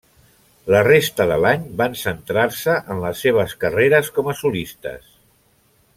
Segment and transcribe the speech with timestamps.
[0.75, 5.13] La resta de l'any van centrar-se en les seves carreres com a solistes.